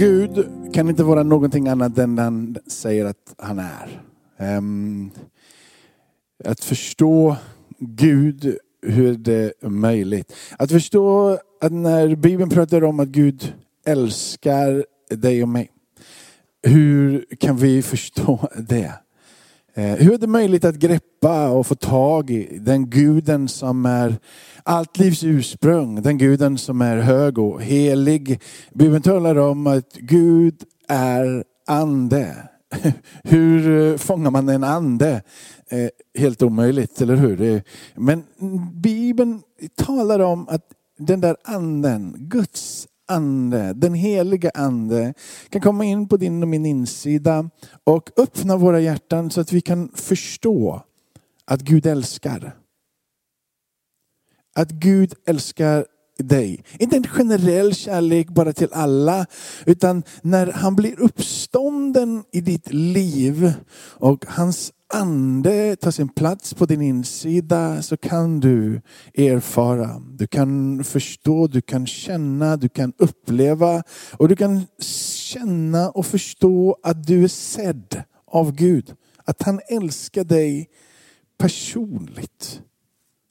Gud 0.00 0.46
kan 0.72 0.88
inte 0.88 1.02
vara 1.04 1.22
någonting 1.22 1.68
annat 1.68 1.98
än 1.98 2.18
han 2.18 2.56
säger 2.66 3.04
att 3.04 3.34
han 3.38 3.58
är. 3.58 4.02
Ehm, 4.38 5.10
att 6.44 6.60
förstå 6.60 7.36
Gud, 7.78 8.58
hur 8.82 9.14
det 9.14 9.52
är 9.60 9.68
möjligt. 9.68 10.32
Att 10.58 10.70
förstå 10.70 11.38
att 11.60 11.72
när 11.72 12.16
Bibeln 12.16 12.50
pratar 12.50 12.84
om 12.84 13.00
att 13.00 13.08
Gud 13.08 13.54
älskar 13.86 14.84
dig 15.08 15.42
och 15.42 15.48
mig. 15.48 15.70
Hur 16.62 17.24
kan 17.38 17.56
vi 17.56 17.82
förstå 17.82 18.48
det? 18.56 18.92
Eh, 19.80 19.96
hur 19.96 20.12
är 20.12 20.18
det 20.18 20.26
möjligt 20.26 20.64
att 20.64 20.74
greppa 20.74 21.50
och 21.50 21.66
få 21.66 21.74
tag 21.74 22.30
i 22.30 22.58
den 22.60 22.90
guden 22.90 23.48
som 23.48 23.86
är 23.86 24.18
allt 24.62 24.98
livs 24.98 25.24
ursprung, 25.24 26.02
den 26.02 26.18
guden 26.18 26.58
som 26.58 26.82
är 26.82 26.96
hög 26.96 27.38
och 27.38 27.62
helig. 27.62 28.40
Bibeln 28.72 29.02
talar 29.02 29.36
om 29.36 29.66
att 29.66 29.92
Gud 29.92 30.64
är 30.88 31.44
ande. 31.66 32.36
Hur 33.24 33.90
eh, 33.92 33.96
fångar 33.96 34.30
man 34.30 34.48
en 34.48 34.64
ande? 34.64 35.22
Eh, 35.70 35.88
helt 36.20 36.42
omöjligt, 36.42 37.00
eller 37.00 37.16
hur? 37.16 37.62
Men 37.94 38.24
Bibeln 38.72 39.42
talar 39.76 40.20
om 40.20 40.48
att 40.48 40.64
den 40.98 41.20
där 41.20 41.36
anden, 41.44 42.14
Guds 42.18 42.86
ande, 43.10 43.72
den 43.72 43.94
heliga 43.94 44.50
ande 44.54 45.14
kan 45.48 45.60
komma 45.60 45.84
in 45.84 46.08
på 46.08 46.16
din 46.16 46.42
och 46.42 46.48
min 46.48 46.66
insida 46.66 47.50
och 47.84 48.10
öppna 48.16 48.56
våra 48.56 48.80
hjärtan 48.80 49.30
så 49.30 49.40
att 49.40 49.52
vi 49.52 49.60
kan 49.60 49.88
förstå 49.94 50.82
att 51.44 51.60
Gud 51.60 51.86
älskar. 51.86 52.56
Att 54.54 54.70
Gud 54.70 55.14
älskar 55.26 55.86
dig. 56.18 56.64
Inte 56.78 56.96
en 56.96 57.06
generell 57.06 57.74
kärlek 57.74 58.28
bara 58.28 58.52
till 58.52 58.72
alla, 58.72 59.26
utan 59.66 60.02
när 60.22 60.52
han 60.52 60.76
blir 60.76 61.00
uppstånden 61.00 62.24
i 62.32 62.40
ditt 62.40 62.72
liv 62.72 63.52
och 63.78 64.24
hans 64.28 64.72
ande 64.90 65.76
tar 65.76 65.90
sin 65.90 66.08
plats 66.08 66.54
på 66.54 66.66
din 66.66 66.82
insida 66.82 67.82
så 67.82 67.96
kan 67.96 68.40
du 68.40 68.80
erfara, 69.14 70.02
du 70.12 70.26
kan 70.26 70.84
förstå, 70.84 71.46
du 71.46 71.60
kan 71.60 71.86
känna, 71.86 72.56
du 72.56 72.68
kan 72.68 72.92
uppleva 72.98 73.82
och 74.12 74.28
du 74.28 74.36
kan 74.36 74.66
känna 75.22 75.90
och 75.90 76.06
förstå 76.06 76.76
att 76.82 77.06
du 77.06 77.24
är 77.24 77.28
sedd 77.28 78.02
av 78.26 78.52
Gud. 78.52 78.94
Att 79.24 79.42
han 79.42 79.60
älskar 79.68 80.24
dig 80.24 80.68
personligt. 81.38 82.62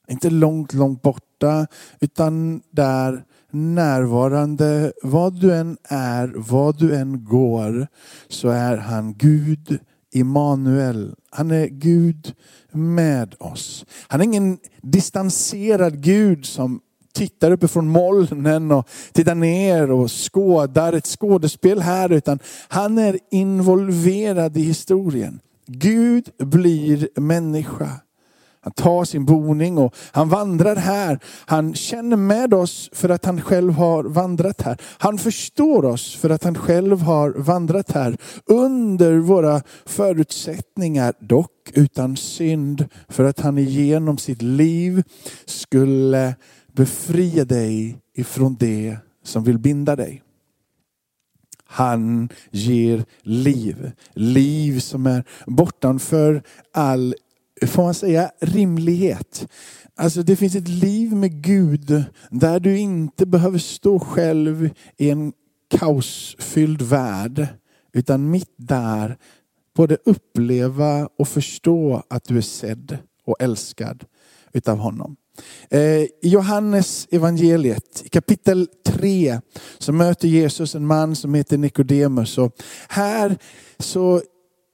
Inte 0.08 0.30
långt, 0.30 0.74
långt 0.74 1.02
borta, 1.02 1.66
utan 2.00 2.62
där 2.70 3.24
närvarande. 3.50 4.92
Vad 5.02 5.40
du 5.40 5.54
än 5.54 5.78
är, 5.84 6.32
vad 6.36 6.78
du 6.78 6.96
än 6.96 7.24
går, 7.24 7.86
så 8.28 8.48
är 8.48 8.76
han 8.76 9.14
Gud 9.14 9.78
Immanuel. 10.12 11.14
Han 11.30 11.50
är 11.50 11.66
Gud 11.66 12.34
med 12.72 13.34
oss. 13.38 13.84
Han 14.08 14.20
är 14.20 14.24
ingen 14.24 14.58
distanserad 14.82 16.02
Gud 16.02 16.46
som 16.46 16.80
tittar 17.12 17.50
uppifrån 17.50 17.88
molnen 17.88 18.72
och 18.72 18.88
tittar 19.12 19.34
ner 19.34 19.90
och 19.90 20.10
skådar 20.10 20.92
ett 20.92 21.06
skådespel 21.06 21.80
här, 21.80 22.12
utan 22.12 22.38
han 22.68 22.98
är 22.98 23.18
involverad 23.30 24.56
i 24.56 24.62
historien. 24.62 25.40
Gud 25.66 26.30
blir 26.38 27.20
människa. 27.20 27.90
Han 28.62 28.72
tar 28.72 29.04
sin 29.04 29.24
boning 29.24 29.78
och 29.78 29.94
han 30.12 30.28
vandrar 30.28 30.76
här. 30.76 31.18
Han 31.46 31.74
känner 31.74 32.16
med 32.16 32.54
oss 32.54 32.90
för 32.92 33.08
att 33.08 33.24
han 33.24 33.40
själv 33.40 33.72
har 33.72 34.04
vandrat 34.04 34.60
här. 34.60 34.78
Han 34.98 35.18
förstår 35.18 35.84
oss 35.84 36.16
för 36.16 36.30
att 36.30 36.44
han 36.44 36.54
själv 36.54 37.00
har 37.00 37.30
vandrat 37.30 37.92
här. 37.92 38.16
Under 38.46 39.18
våra 39.18 39.62
förutsättningar, 39.86 41.14
dock 41.20 41.50
utan 41.74 42.16
synd. 42.16 42.88
För 43.08 43.24
att 43.24 43.40
han 43.40 43.58
genom 43.58 44.18
sitt 44.18 44.42
liv 44.42 45.02
skulle 45.44 46.34
befria 46.72 47.44
dig 47.44 47.98
ifrån 48.14 48.56
det 48.60 48.96
som 49.24 49.44
vill 49.44 49.58
binda 49.58 49.96
dig. 49.96 50.22
Han 51.64 52.28
ger 52.50 53.04
liv. 53.22 53.92
Liv 54.14 54.80
som 54.80 55.06
är 55.06 55.24
bortanför 55.46 56.42
all 56.72 57.14
får 57.66 57.82
man 57.82 57.94
säga, 57.94 58.30
rimlighet. 58.40 59.48
Alltså 59.94 60.22
det 60.22 60.36
finns 60.36 60.54
ett 60.54 60.68
liv 60.68 61.12
med 61.12 61.42
Gud 61.42 62.04
där 62.30 62.60
du 62.60 62.78
inte 62.78 63.26
behöver 63.26 63.58
stå 63.58 63.98
själv 63.98 64.70
i 64.96 65.10
en 65.10 65.32
kaosfylld 65.70 66.82
värld. 66.82 67.46
Utan 67.92 68.30
mitt 68.30 68.54
där 68.56 69.16
både 69.76 69.96
uppleva 70.04 71.08
och 71.18 71.28
förstå 71.28 72.02
att 72.10 72.24
du 72.24 72.36
är 72.36 72.42
sedd 72.42 72.98
och 73.26 73.36
älskad 73.40 74.04
utav 74.52 74.78
honom. 74.78 75.16
Eh, 75.70 75.80
I 75.80 76.10
Johannes 76.22 77.08
evangeliet, 77.10 78.02
i 78.04 78.08
kapitel 78.08 78.68
3, 78.86 79.40
så 79.78 79.92
möter 79.92 80.28
Jesus 80.28 80.74
en 80.74 80.86
man 80.86 81.16
som 81.16 81.34
heter 81.34 81.58
Nikodemus. 81.58 82.38
här 82.88 83.38
så 83.78 84.22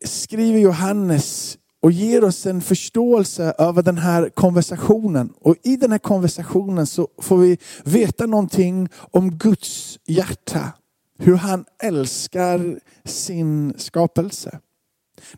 skriver 0.04 0.58
Johannes 0.58 1.58
och 1.86 1.92
ger 1.92 2.24
oss 2.24 2.47
en 2.47 2.60
förståelse 2.60 3.54
över 3.58 3.82
den 3.82 3.98
här 3.98 4.28
konversationen. 4.28 5.32
Och 5.41 5.56
i 5.62 5.76
den 5.76 5.92
här 5.92 5.98
konversationen 5.98 6.86
så 6.86 7.08
får 7.19 7.38
vi 7.38 7.58
veta 7.84 8.26
någonting 8.26 8.88
om 9.10 9.38
Guds 9.38 9.98
hjärta. 10.06 10.72
Hur 11.19 11.36
han 11.36 11.64
älskar 11.82 12.80
sin 13.04 13.74
skapelse. 13.76 14.58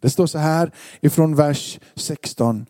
Det 0.01 0.11
står 0.11 0.27
så 0.27 0.39
här 0.39 0.73
ifrån 1.01 1.35
vers 1.35 1.81
16. 1.95 2.67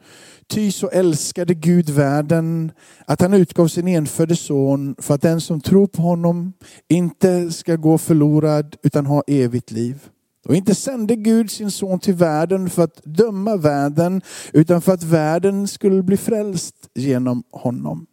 Ty 0.46 0.72
så 0.72 0.88
älskade 0.88 1.54
Gud 1.54 1.90
världen 1.90 2.72
att 3.06 3.20
han 3.20 3.34
utgav 3.34 3.68
sin 3.68 3.88
enfödde 3.88 4.36
son 4.36 4.94
för 4.98 5.14
att 5.14 5.22
den 5.22 5.40
som 5.40 5.60
tror 5.60 5.86
på 5.86 6.02
honom 6.02 6.52
inte 6.88 7.52
ska 7.52 7.76
gå 7.76 7.98
förlorad 7.98 8.76
utan 8.82 9.06
ha 9.06 9.22
evigt 9.26 9.70
liv. 9.70 10.08
Och 10.48 10.56
inte 10.56 10.75
sände 10.75 11.16
Gud 11.16 11.50
sin 11.50 11.70
son 11.70 12.00
till 12.00 12.14
världen 12.14 12.70
för 12.70 12.84
att 12.84 13.00
döma 13.04 13.56
världen, 13.56 14.22
utan 14.53 14.82
för 14.82 14.92
att 14.92 15.03
världen 15.03 15.69
skulle 15.69 16.03
bli 16.03 16.16
frälst 16.16 16.75
genom 16.94 17.42
honom. 17.50 18.06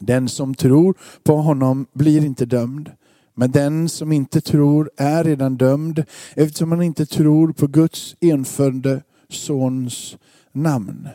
Den 0.00 0.28
som 0.28 0.54
tror 0.54 0.98
på 1.22 1.36
honom 1.36 1.86
blir 1.92 2.24
inte 2.24 2.46
dömd. 2.46 2.90
Men 3.34 3.50
den 3.50 3.88
som 3.88 4.12
inte 4.12 4.40
tror 4.40 4.90
är 4.96 5.24
redan 5.24 5.56
dömd 5.56 6.04
eftersom 6.34 6.72
han 6.72 6.82
inte 6.82 7.06
tror 7.06 7.52
på 7.52 7.66
Guds 7.66 8.16
enfödde 8.20 9.02
sons 9.28 10.16
namn. 10.52 11.08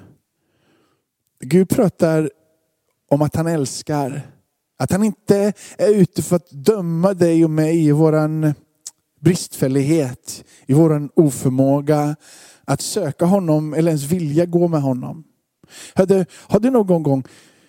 Gud 1.40 1.70
pratar 1.70 2.32
om 3.10 3.22
att 3.22 3.36
han 3.36 3.48
älskar. 3.48 4.22
Att 4.78 4.92
han 4.92 5.04
inte 5.04 5.54
är 5.78 5.94
ute 5.94 6.22
för 6.22 6.36
att 6.36 6.52
döma 6.52 7.14
dig 7.14 7.44
och 7.44 7.52
mig 7.52 7.86
i 7.86 7.92
våran 7.92 8.54
bristfällighet, 9.22 10.44
i 10.66 10.74
vår 10.74 11.10
oförmåga 11.16 12.16
att 12.66 12.82
söka 12.82 13.26
honom 13.26 13.74
eller 13.74 13.92
ens 13.92 14.04
vilja 14.04 14.46
gå 14.46 14.68
med 14.68 14.82
honom. 14.82 15.24
Har 15.94 16.06
du, 16.06 16.26
har 16.32 16.60
du 16.60 16.70
någon 16.70 17.04
gång 17.04 17.24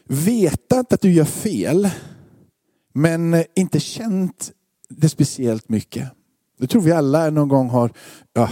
vetat 0.05 0.93
att 0.93 1.01
du 1.01 1.13
gör 1.13 1.25
fel, 1.25 1.91
men 2.93 3.45
inte 3.57 3.81
känt 3.81 4.53
det 4.89 5.09
speciellt 5.09 5.69
mycket? 5.69 6.09
Det 6.59 6.67
tror 6.67 6.83
vi 6.83 6.93
alla 6.93 7.31
någon 7.31 7.49
gång 7.49 7.69
har 7.69 7.93
ja, 8.33 8.51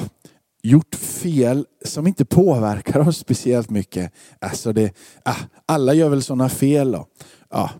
gjort 0.63 0.95
fel 0.95 1.67
som 1.85 2.07
inte 2.07 2.25
påverkar 2.25 3.09
oss 3.09 3.19
speciellt 3.19 3.71
mycket. 3.71 4.13
Alltså 4.39 4.73
det, 4.73 4.93
ah, 5.25 5.37
alla 5.67 5.95
gör 5.95 6.09
väl 6.09 6.23
sådana 6.23 6.49
fel. 6.49 6.93
Då. 6.93 7.07
Ja, 7.51 7.71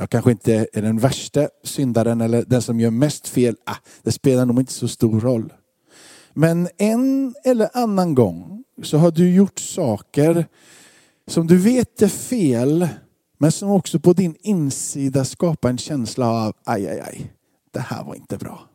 jag 0.00 0.10
kanske 0.10 0.30
inte 0.30 0.66
är 0.72 0.82
den 0.82 0.98
värsta 0.98 1.48
syndaren 1.64 2.20
eller 2.20 2.44
den 2.46 2.62
som 2.62 2.80
gör 2.80 2.90
mest 2.90 3.28
fel. 3.28 3.56
Ah, 3.64 3.76
det 4.02 4.12
spelar 4.12 4.46
nog 4.46 4.60
inte 4.60 4.72
så 4.72 4.88
stor 4.88 5.20
roll. 5.20 5.52
Men 6.34 6.68
en 6.78 7.34
eller 7.44 7.68
annan 7.74 8.14
gång 8.14 8.64
så 8.82 8.98
har 8.98 9.10
du 9.10 9.34
gjort 9.34 9.58
saker 9.58 10.46
som 11.26 11.46
du 11.46 11.58
vet 11.58 12.02
är 12.02 12.08
fel, 12.08 12.88
men 13.38 13.52
som 13.52 13.70
också 13.70 14.00
på 14.00 14.12
din 14.12 14.36
insida 14.40 15.24
skapar 15.24 15.70
en 15.70 15.78
känsla 15.78 16.30
av 16.30 16.54
aj, 16.64 16.88
aj, 16.88 17.00
aj. 17.00 17.32
Det 17.70 17.80
här 17.80 18.04
var 18.04 18.14
inte 18.14 18.36
bra. 18.36 18.68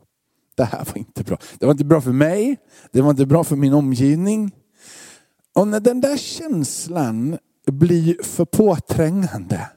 Det 0.56 0.63
här 0.63 0.86
var 0.86 0.98
inte 0.98 1.24
bra. 1.24 1.38
Det 1.60 1.66
var 1.66 1.71
inte 1.71 1.86
bra 1.86 2.01
för 2.01 2.12
mig. 2.12 2.57
Det 2.92 3.01
var 3.01 3.10
inte 3.10 3.25
bra 3.25 3.44
för 3.44 3.56
min 3.56 3.74
omgivning. 3.74 4.51
Och 5.54 5.68
när 5.68 5.80
den 5.80 6.01
där 6.01 6.18
känslan 6.18 7.38
blir 7.68 8.24
för 8.24 8.45
påträngande 8.45 9.69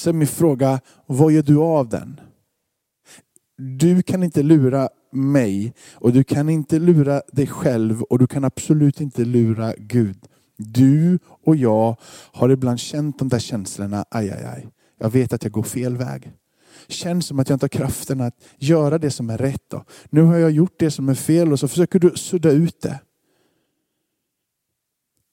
så 0.00 0.10
är 0.10 0.14
min 0.14 0.28
fråga, 0.28 0.80
vad 1.06 1.32
gör 1.32 1.42
du 1.42 1.58
av 1.58 1.88
den? 1.88 2.20
Du 3.58 4.02
kan 4.02 4.22
inte 4.22 4.42
lura 4.42 4.88
mig 5.12 5.74
och 5.92 6.12
du 6.12 6.24
kan 6.24 6.48
inte 6.48 6.78
lura 6.78 7.22
dig 7.32 7.46
själv 7.46 8.02
och 8.02 8.18
du 8.18 8.26
kan 8.26 8.44
absolut 8.44 9.00
inte 9.00 9.24
lura 9.24 9.74
Gud. 9.78 10.18
Du 10.56 11.18
och 11.44 11.56
jag 11.56 11.96
har 12.32 12.48
ibland 12.48 12.80
känt 12.80 13.18
de 13.18 13.28
där 13.28 13.38
känslorna, 13.38 14.04
aj, 14.10 14.30
aj, 14.30 14.44
aj. 14.44 14.68
Jag 14.98 15.10
vet 15.10 15.32
att 15.32 15.42
jag 15.42 15.52
går 15.52 15.62
fel 15.62 15.96
väg. 15.96 16.32
Känns 16.88 17.26
som 17.26 17.38
att 17.38 17.48
jag 17.48 17.56
inte 17.56 17.64
har 17.64 17.68
kraften 17.68 18.20
att 18.20 18.34
göra 18.58 18.98
det 18.98 19.10
som 19.10 19.30
är 19.30 19.38
rätt. 19.38 19.64
Då. 19.68 19.84
Nu 20.10 20.22
har 20.22 20.36
jag 20.36 20.50
gjort 20.50 20.74
det 20.78 20.90
som 20.90 21.08
är 21.08 21.14
fel 21.14 21.52
och 21.52 21.60
så 21.60 21.68
försöker 21.68 21.98
du 21.98 22.12
sudda 22.16 22.50
ut 22.50 22.80
det. 22.80 23.00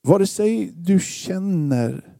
Vare 0.03 0.27
sig 0.27 0.71
du 0.75 0.99
känner 0.99 2.16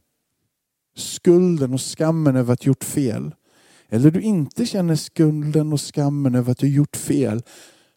skulden 0.98 1.74
och 1.74 1.82
skammen 1.82 2.36
över 2.36 2.54
att 2.54 2.64
ha 2.64 2.68
gjort 2.68 2.84
fel. 2.84 3.36
Eller 3.90 4.12
du 4.12 4.22
inte 4.22 4.66
känner 4.66 4.96
skulden 4.96 5.74
och 5.74 5.82
skammen 5.82 6.36
över 6.36 6.52
att 6.52 6.58
du 6.58 6.68
gjort 6.68 6.96
fel. 6.96 7.42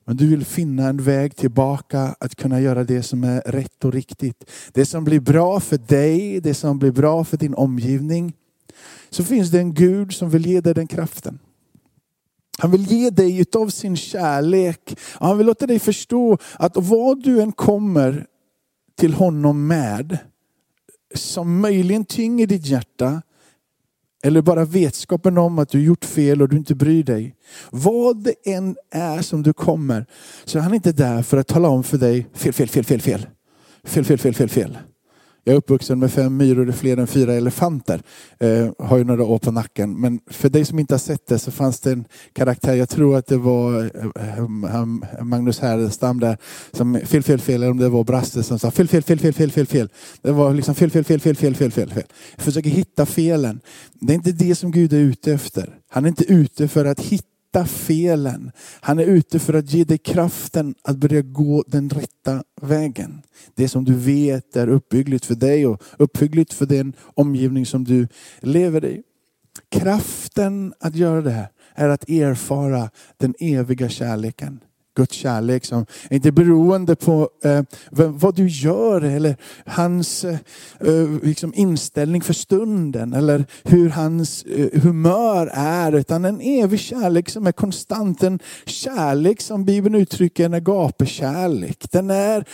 Men 0.04 0.16
du 0.16 0.26
vill 0.26 0.44
finna 0.44 0.88
en 0.88 1.02
väg 1.02 1.36
tillbaka 1.36 2.14
att 2.20 2.36
kunna 2.36 2.60
göra 2.60 2.84
det 2.84 3.02
som 3.02 3.24
är 3.24 3.40
rätt 3.40 3.84
och 3.84 3.92
riktigt. 3.92 4.50
Det 4.72 4.86
som 4.86 5.04
blir 5.04 5.20
bra 5.20 5.60
för 5.60 5.78
dig, 5.78 6.40
det 6.40 6.54
som 6.54 6.78
blir 6.78 6.92
bra 6.92 7.24
för 7.24 7.36
din 7.36 7.54
omgivning. 7.54 8.32
Så 9.10 9.24
finns 9.24 9.50
det 9.50 9.58
en 9.58 9.74
Gud 9.74 10.12
som 10.12 10.30
vill 10.30 10.46
ge 10.46 10.60
dig 10.60 10.74
den 10.74 10.86
kraften. 10.86 11.38
Han 12.58 12.70
vill 12.70 12.86
ge 12.86 13.10
dig 13.10 13.40
utav 13.40 13.68
sin 13.68 13.96
kärlek. 13.96 14.98
Han 15.00 15.38
vill 15.38 15.46
låta 15.46 15.66
dig 15.66 15.78
förstå 15.78 16.38
att 16.58 16.76
vad 16.76 17.22
du 17.22 17.40
än 17.40 17.52
kommer 17.52 18.26
till 18.96 19.14
honom 19.14 19.66
med, 19.66 20.18
som 21.14 21.60
möjligen 21.60 22.04
tynger 22.04 22.46
ditt 22.46 22.66
hjärta, 22.66 23.22
eller 24.22 24.42
bara 24.42 24.64
vetskapen 24.64 25.38
om 25.38 25.58
att 25.58 25.68
du 25.68 25.84
gjort 25.84 26.04
fel 26.04 26.42
och 26.42 26.48
du 26.48 26.56
inte 26.56 26.74
bryr 26.74 27.04
dig. 27.04 27.34
Vad 27.70 28.24
det 28.24 28.34
än 28.44 28.76
är 28.90 29.22
som 29.22 29.42
du 29.42 29.52
kommer, 29.52 30.06
så 30.44 30.58
är 30.58 30.62
han 30.62 30.74
inte 30.74 30.92
där 30.92 31.22
för 31.22 31.36
att 31.36 31.48
tala 31.48 31.68
om 31.68 31.84
för 31.84 31.98
dig, 31.98 32.26
fel, 32.34 32.52
fel, 32.52 32.68
fel, 32.68 32.84
fel, 32.84 33.00
fel. 33.00 33.26
Fel, 33.84 34.04
fel, 34.04 34.18
fel, 34.18 34.34
fel, 34.34 34.48
fel. 34.48 34.78
Jag 35.44 35.52
är 35.52 35.56
uppvuxen 35.56 35.98
med 35.98 36.12
fem 36.12 36.36
myror 36.36 36.68
och 36.68 36.74
fler 36.74 36.96
än 36.96 37.06
fyra 37.06 37.34
elefanter. 37.34 38.02
Eh, 38.38 38.68
har 38.78 38.98
ju 38.98 39.04
några 39.04 39.24
år 39.24 39.38
på 39.38 39.50
nacken. 39.50 40.00
Men 40.00 40.20
för 40.30 40.48
dig 40.48 40.64
som 40.64 40.78
inte 40.78 40.94
har 40.94 40.98
sett 40.98 41.26
det 41.26 41.38
så 41.38 41.50
fanns 41.50 41.80
det 41.80 41.92
en 41.92 42.04
karaktär, 42.32 42.74
jag 42.74 42.88
tror 42.88 43.16
att 43.16 43.26
det 43.26 43.36
var 43.36 43.80
eh, 43.80 43.90
eh, 44.16 44.38
eh, 44.38 44.80
eh, 45.18 45.24
Magnus 45.24 45.60
Härenstam 45.60 46.20
där, 46.20 46.36
som 46.72 47.00
fel, 47.04 47.22
fel, 47.22 47.40
fel, 47.40 47.54
eller 47.54 47.70
om 47.70 47.78
det 47.78 47.88
var 47.88 48.04
Brasse 48.04 48.42
som 48.42 48.58
sa 48.58 48.70
fel, 48.70 48.88
fel, 48.88 49.02
fel, 49.02 49.18
fel, 49.18 49.32
fel, 49.32 49.50
fel, 49.50 49.66
fel. 49.66 49.88
Det 50.22 50.32
var 50.32 50.54
liksom 50.54 50.74
fel, 50.74 50.90
fel, 50.90 51.04
fel, 51.04 51.20
fel, 51.20 51.36
fel, 51.36 51.54
fel, 51.54 51.70
fel, 51.70 51.90
fel. 51.90 52.04
Jag 52.36 52.44
försöker 52.44 52.70
hitta 52.70 53.06
felen. 53.06 53.60
Det 54.00 54.12
är 54.12 54.14
inte 54.14 54.32
det 54.32 54.54
som 54.54 54.70
Gud 54.70 54.92
är 54.92 54.98
ute 54.98 55.32
efter. 55.32 55.76
Han 55.90 56.04
är 56.04 56.08
inte 56.08 56.24
ute 56.24 56.68
för 56.68 56.84
att 56.84 57.00
hitta 57.00 57.29
hitta 57.50 57.66
felen. 57.66 58.52
Han 58.80 58.98
är 58.98 59.04
ute 59.04 59.38
för 59.38 59.54
att 59.54 59.72
ge 59.72 59.84
dig 59.84 59.98
kraften 59.98 60.74
att 60.82 60.96
börja 60.96 61.22
gå 61.22 61.64
den 61.66 61.90
rätta 61.90 62.42
vägen. 62.62 63.22
Det 63.54 63.68
som 63.68 63.84
du 63.84 63.94
vet 63.94 64.56
är 64.56 64.68
uppbyggligt 64.68 65.24
för 65.24 65.34
dig 65.34 65.66
och 65.66 65.82
uppbyggligt 65.98 66.52
för 66.52 66.66
den 66.66 66.92
omgivning 67.14 67.66
som 67.66 67.84
du 67.84 68.08
lever 68.40 68.84
i. 68.84 69.02
Kraften 69.70 70.74
att 70.80 70.96
göra 70.96 71.22
det 71.22 71.30
här 71.30 71.48
är 71.74 71.88
att 71.88 72.08
erfara 72.08 72.90
den 73.16 73.34
eviga 73.38 73.88
kärleken. 73.88 74.60
Guds 74.96 75.14
kärlek 75.14 75.64
som 75.64 75.86
är 76.10 76.14
inte 76.14 76.32
beroende 76.32 76.96
på 76.96 77.28
eh, 77.44 77.62
vad 77.90 78.34
du 78.34 78.46
gör 78.48 79.00
eller 79.00 79.36
hans 79.66 80.24
eh, 80.24 80.38
eh, 80.80 81.08
liksom 81.22 81.54
inställning 81.54 82.22
för 82.22 82.32
stunden 82.32 83.12
eller 83.12 83.44
hur 83.64 83.88
hans 83.88 84.42
eh, 84.42 84.80
humör 84.82 85.50
är. 85.54 85.92
Utan 85.92 86.24
en 86.24 86.40
evig 86.40 86.80
kärlek 86.80 87.28
som 87.28 87.46
är 87.46 87.52
konstant. 87.52 88.22
En 88.22 88.38
kärlek 88.66 89.40
som 89.40 89.64
Bibeln 89.64 89.94
uttrycker 89.94 90.44
en 90.44 90.54
agapekärlek. 90.54 91.86
Den 91.90 92.10
är 92.10 92.44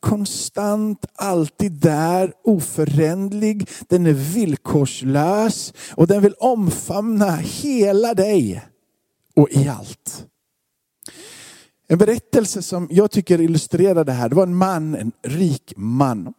konstant, 0.00 1.06
alltid 1.14 1.72
där, 1.72 2.32
oföränderlig. 2.44 3.68
Den 3.88 4.06
är 4.06 4.12
villkorslös 4.12 5.72
och 5.90 6.06
den 6.06 6.22
vill 6.22 6.34
omfamna 6.38 7.36
hela 7.36 8.14
dig 8.14 8.62
och 9.36 9.50
i 9.50 9.68
allt. 9.68 10.26
En 11.88 11.98
berättelse 11.98 12.62
som 12.62 12.88
jag 12.90 13.10
tycker 13.10 13.40
illustrerar 13.40 14.04
det 14.04 14.12
här, 14.12 14.28
det 14.28 14.34
var 14.34 14.42
en 14.42 14.56
man, 14.56 14.94
en 14.94 15.12
rik 15.22 15.72
man. 15.76 16.34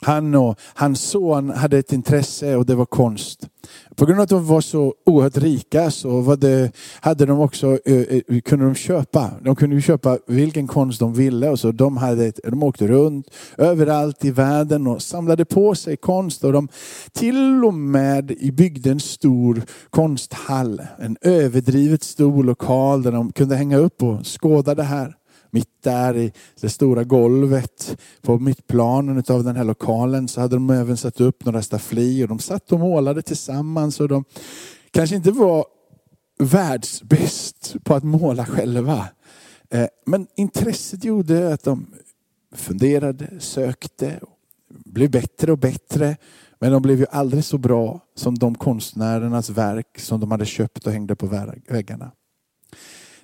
Han 0.00 0.34
och 0.34 0.60
hans 0.74 1.00
son 1.00 1.50
hade 1.50 1.78
ett 1.78 1.92
intresse 1.92 2.56
och 2.56 2.66
det 2.66 2.74
var 2.74 2.86
konst. 2.86 3.48
På 3.96 4.06
grund 4.06 4.20
av 4.20 4.22
att 4.22 4.28
de 4.28 4.46
var 4.46 4.60
så 4.60 4.94
oerhört 5.06 5.36
rika 5.36 5.90
så 5.90 6.20
var 6.20 6.36
det, 6.36 6.72
hade 7.00 7.26
de 7.26 7.40
också, 7.40 7.78
eh, 7.84 8.00
eh, 8.00 8.40
kunde 8.40 8.64
de 8.64 8.74
köpa. 8.74 9.30
De 9.42 9.56
kunde 9.56 9.80
köpa 9.80 10.18
vilken 10.26 10.66
konst 10.66 11.00
de 11.00 11.14
ville. 11.14 11.50
Och 11.50 11.60
så 11.60 11.72
de, 11.72 11.96
hade, 11.96 12.32
de 12.44 12.62
åkte 12.62 12.86
runt 12.86 13.30
överallt 13.58 14.24
i 14.24 14.30
världen 14.30 14.86
och 14.86 15.02
samlade 15.02 15.44
på 15.44 15.74
sig 15.74 15.96
konst. 15.96 16.44
Och 16.44 16.52
de 16.52 16.68
till 17.12 17.64
och 17.64 17.74
med 17.74 18.26
byggde 18.52 18.90
en 18.90 19.00
stor 19.00 19.62
konsthall. 19.90 20.82
En 20.98 21.16
överdrivet 21.20 22.02
stor 22.02 22.44
lokal 22.44 23.02
där 23.02 23.12
de 23.12 23.32
kunde 23.32 23.56
hänga 23.56 23.76
upp 23.76 24.02
och 24.02 24.26
skåda 24.26 24.74
det 24.74 24.82
här. 24.82 25.16
Mitt 25.50 25.82
där 25.82 26.16
i 26.16 26.32
det 26.60 26.68
stora 26.68 27.04
golvet 27.04 27.96
på 28.22 28.38
mittplanen 28.38 29.22
av 29.28 29.44
den 29.44 29.56
här 29.56 29.64
lokalen 29.64 30.28
så 30.28 30.40
hade 30.40 30.56
de 30.56 30.70
även 30.70 30.96
satt 30.96 31.20
upp 31.20 31.44
några 31.44 31.62
staffli 31.62 32.24
och 32.24 32.28
de 32.28 32.38
satt 32.38 32.72
och 32.72 32.80
målade 32.80 33.22
tillsammans 33.22 34.00
och 34.00 34.08
de 34.08 34.24
kanske 34.90 35.16
inte 35.16 35.30
var 35.30 35.64
världsbäst 36.38 37.76
på 37.84 37.94
att 37.94 38.04
måla 38.04 38.46
själva. 38.46 39.08
Eh, 39.70 39.86
men 40.06 40.26
intresset 40.36 41.04
gjorde 41.04 41.54
att 41.54 41.62
de 41.62 41.86
funderade, 42.54 43.40
sökte, 43.40 44.20
blev 44.68 45.10
bättre 45.10 45.52
och 45.52 45.58
bättre. 45.58 46.16
Men 46.58 46.72
de 46.72 46.82
blev 46.82 46.98
ju 46.98 47.06
aldrig 47.10 47.44
så 47.44 47.58
bra 47.58 48.00
som 48.14 48.34
de 48.34 48.54
konstnärernas 48.54 49.50
verk 49.50 49.98
som 49.98 50.20
de 50.20 50.30
hade 50.30 50.46
köpt 50.46 50.86
och 50.86 50.92
hängde 50.92 51.16
på 51.16 51.26
väggarna. 51.68 52.12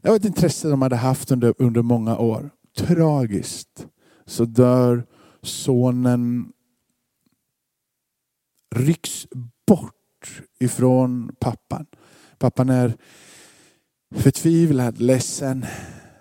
Det 0.02 0.08
var 0.08 0.16
ett 0.16 0.25
intresse 0.25 0.69
de 0.69 0.82
hade 0.82 0.96
haft 0.96 1.31
under, 1.31 1.54
under 1.58 1.82
många 1.82 2.19
år. 2.19 2.50
Tragiskt 2.76 3.87
så 4.26 4.44
dör 4.44 5.06
sonen, 5.43 6.52
rycks 8.75 9.26
bort 9.66 10.43
ifrån 10.60 11.34
pappan. 11.40 11.87
Pappan 12.38 12.69
är 12.69 12.96
förtvivlad, 14.14 15.00
ledsen. 15.00 15.66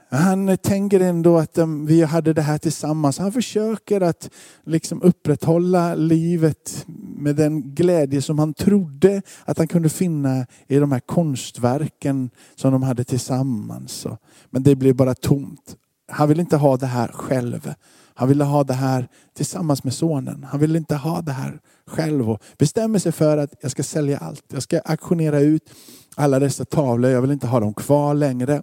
Han 0.10 0.58
tänker 0.58 1.00
ändå 1.00 1.38
att 1.38 1.58
um, 1.58 1.86
vi 1.86 2.02
hade 2.04 2.34
det 2.34 2.42
här 2.42 2.58
tillsammans. 2.58 3.18
Han 3.18 3.32
försöker 3.32 4.02
att 4.02 4.30
liksom 4.66 5.02
upprätthålla 5.02 5.96
livet 5.96 6.86
med 7.22 7.36
den 7.36 7.62
glädje 7.76 8.22
som 8.22 8.40
han 8.40 8.54
trodde 8.54 9.22
att 9.46 9.58
han 9.58 9.68
kunde 9.68 9.90
finna 9.90 10.46
i 10.68 10.78
de 10.78 10.92
här 10.92 11.00
konstverken 11.00 12.30
som 12.56 12.72
de 12.72 12.84
hade 12.84 13.04
tillsammans. 13.04 14.08
Men 14.50 14.64
det 14.64 14.76
blev 14.76 14.96
bara 14.96 15.16
tomt. 15.16 15.76
Han 16.12 16.30
ville 16.30 16.42
inte 16.42 16.58
ha 16.58 16.78
det 16.78 16.86
här 16.86 17.08
själv. 17.08 17.74
Han 18.14 18.28
ville 18.28 18.44
ha 18.44 18.64
det 18.64 18.74
här 18.74 19.08
tillsammans 19.34 19.84
med 19.84 19.94
sonen. 19.94 20.44
Han 20.44 20.60
ville 20.60 20.78
inte 20.78 20.96
ha 20.96 21.22
det 21.22 21.32
här 21.32 21.60
själv 21.88 22.30
och 22.30 22.44
bestämmer 22.58 23.00
sig 23.00 23.12
för 23.12 23.38
att 23.38 23.54
jag 23.62 23.72
ska 23.72 23.84
sälja 23.84 24.18
allt. 24.18 24.44
Jag 24.54 24.64
ska 24.64 24.80
auktionera 24.80 25.40
ut 25.40 25.70
alla 26.16 26.40
dessa 26.40 26.66
tavlor. 26.66 27.12
Jag 27.12 27.22
vill 27.22 27.32
inte 27.32 27.48
ha 27.48 27.60
dem 27.60 27.74
kvar 27.74 28.14
längre. 28.14 28.62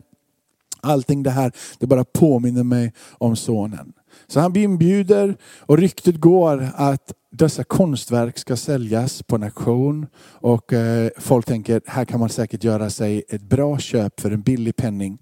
Allting 0.81 1.23
det 1.23 1.31
här, 1.31 1.53
det 1.79 1.87
bara 1.87 2.05
påminner 2.05 2.63
mig 2.63 2.93
om 3.11 3.37
sonen. 3.37 3.93
Så 4.27 4.41
han 4.41 4.57
inbjuder 4.57 5.37
och 5.59 5.79
ryktet 5.79 6.17
går 6.17 6.69
att 6.75 7.13
dessa 7.31 7.65
konstverk 7.65 8.39
ska 8.39 8.57
säljas 8.57 9.23
på 9.23 9.37
en 9.37 9.43
auktion. 9.43 10.07
Och 10.31 10.73
eh, 10.73 11.11
folk 11.19 11.47
tänker, 11.47 11.81
här 11.87 12.05
kan 12.05 12.21
man 12.21 12.29
säkert 12.29 12.65
göra 12.65 12.91
sig 12.91 13.25
ett 13.29 13.43
bra 13.43 13.79
köp 13.79 14.21
för 14.21 14.31
en 14.31 14.43
billig 14.43 14.77
penning. 14.77 15.19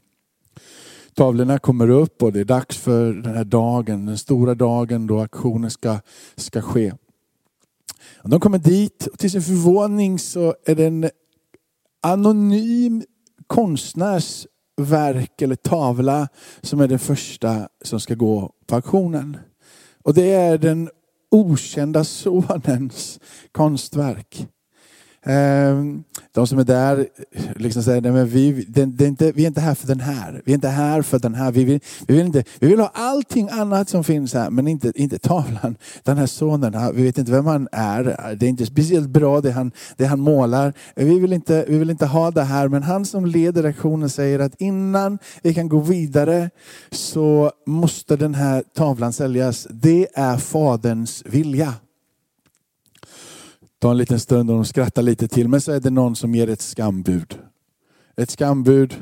Tavlorna 1.15 1.59
kommer 1.59 1.91
upp 1.91 2.23
och 2.23 2.33
det 2.33 2.41
är 2.41 2.45
dags 2.45 2.77
för 2.77 3.13
den 3.13 3.35
här 3.35 3.45
dagen, 3.45 4.07
den 4.07 4.19
stora 4.19 4.55
dagen 4.55 5.07
då 5.07 5.21
auktionen 5.21 5.71
ska, 5.71 5.99
ska 6.37 6.63
ske. 6.63 6.93
De 8.23 8.41
kommer 8.41 8.59
dit 8.59 9.07
och 9.07 9.19
till 9.19 9.31
sin 9.31 9.43
förvåning 9.43 10.19
så 10.19 10.55
är 10.65 10.75
det 10.75 10.85
en 10.85 11.11
anonym 12.03 13.03
konstnärs 13.47 14.47
verk 14.77 15.43
eller 15.43 15.57
tavla 15.57 16.29
som 16.61 16.81
är 16.81 16.89
den 16.89 16.99
första 16.99 17.69
som 17.83 18.01
ska 18.01 18.15
gå 18.15 18.53
på 18.67 18.75
auktionen. 18.75 19.37
Och 20.03 20.15
det 20.15 20.31
är 20.31 20.59
den 20.59 20.91
okända 21.31 22.05
sonens 22.05 23.21
konstverk. 23.53 24.47
Ehm, 25.29 26.05
de 26.33 26.47
som 26.47 26.59
är 26.59 26.65
där 26.65 27.07
liksom 27.57 27.83
säger, 27.83 28.01
nej 28.01 28.13
men 28.13 28.29
vi, 28.29 28.65
det, 28.69 28.85
det 28.85 29.05
är 29.05 29.09
inte, 29.09 29.33
vi 29.33 29.43
är 29.43 29.47
inte 29.47 29.61
här 29.61 29.75
för 29.75 29.87
den 29.87 30.01
här. 30.01 30.43
Vi 30.45 30.53
är 30.53 30.55
inte 30.55 30.69
här 30.69 31.03
för 31.03 31.19
den 31.19 31.35
här. 31.35 31.53
Vi 31.53 31.65
vill, 31.65 31.81
vi 32.07 32.17
vill, 32.17 32.27
inte, 32.27 32.45
vi 32.59 32.67
vill 32.67 32.81
ha 32.81 32.91
allting 32.95 33.49
annat 33.53 33.89
som 33.89 34.05
finns 34.05 34.35
här, 34.35 34.51
men 34.51 34.69
inte, 34.69 34.93
inte 34.95 35.19
tavlan. 35.19 35.77
Den 36.03 36.19
här 36.19 36.27
sonen, 36.27 36.95
vi 36.95 37.03
vet 37.03 37.19
inte 37.19 37.33
vem 37.33 37.47
han 37.47 37.69
är. 37.73 38.35
Det 38.39 38.47
är 38.47 38.51
inte 38.51 38.67
speciellt 38.67 39.09
bra 39.09 39.41
det 39.41 39.51
han, 39.51 39.73
det 39.97 40.05
han 40.05 40.21
målar. 40.21 40.73
Vi 40.97 41.19
vill, 41.19 41.33
inte, 41.33 41.65
vi 41.69 41.79
vill 41.79 41.91
inte 41.91 42.07
ha 42.07 42.31
det 42.31 42.43
här, 42.43 42.69
men 42.69 42.83
han 42.83 43.05
som 43.05 43.27
leder 43.27 43.65
aktionen 43.65 44.11
säger 44.11 44.39
att 44.39 44.61
innan 44.61 45.19
vi 45.43 45.55
kan 45.55 45.69
gå 45.69 45.81
vidare 45.81 46.51
så 46.91 47.51
måste 47.67 48.17
den 48.17 48.35
här 48.35 48.65
tavlan 48.75 49.13
säljas. 49.13 49.67
Det 49.71 50.07
är 50.15 50.37
faderns 50.37 51.23
vilja 51.27 51.75
tar 53.79 53.91
en 53.91 53.99
liten 53.99 54.21
stund 54.21 54.51
och 54.51 54.57
de 54.57 54.65
skrattar 54.65 55.03
lite 55.03 55.29
till. 55.29 55.49
Men 55.49 55.61
så 55.61 55.73
är 55.73 55.81
det 55.81 55.91
någon 55.91 56.17
som 56.17 56.35
ger 56.35 56.49
ett 56.49 56.63
skambud. 56.63 57.39
Ett 58.17 58.31
skambud 58.31 58.95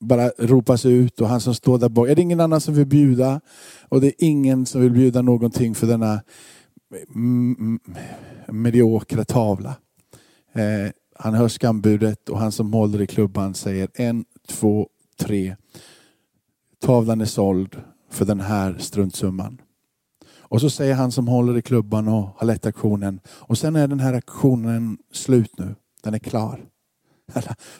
bara 0.00 0.30
ropas 0.38 0.86
ut 0.86 1.20
och 1.20 1.28
han 1.28 1.40
som 1.40 1.54
står 1.54 1.78
där 1.78 1.88
bak, 1.88 2.08
är 2.08 2.14
det 2.14 2.22
ingen 2.22 2.40
annan 2.40 2.60
som 2.60 2.74
vill 2.74 2.86
bjuda? 2.86 3.40
Och 3.88 4.00
det 4.00 4.06
är 4.06 4.14
ingen 4.18 4.66
som 4.66 4.80
vill 4.80 4.92
bjuda 4.92 5.22
någonting 5.22 5.74
för 5.74 5.86
denna 5.86 6.20
mediokra 8.48 9.24
tavla. 9.24 9.76
Eh, 10.52 10.90
han 11.18 11.34
hör 11.34 11.48
skambudet 11.48 12.28
och 12.28 12.38
han 12.38 12.52
som 12.52 12.72
håller 12.72 13.00
i 13.00 13.06
klubban 13.06 13.54
säger 13.54 13.88
en, 13.94 14.24
två, 14.48 14.88
tre. 15.18 15.56
Tavlan 16.80 17.20
är 17.20 17.24
såld 17.24 17.76
för 18.10 18.24
den 18.24 18.40
här 18.40 18.76
struntsumman. 18.78 19.60
Och 20.48 20.60
så 20.60 20.70
säger 20.70 20.94
han 20.94 21.12
som 21.12 21.28
håller 21.28 21.58
i 21.58 21.62
klubban 21.62 22.08
och 22.08 22.28
har 22.36 22.46
lett 22.46 22.66
aktionen. 22.66 23.20
Och 23.26 23.58
sen 23.58 23.76
är 23.76 23.88
den 23.88 24.00
här 24.00 24.12
aktionen 24.12 24.98
slut 25.12 25.58
nu. 25.58 25.74
Den 26.02 26.14
är 26.14 26.18
klar. 26.18 26.60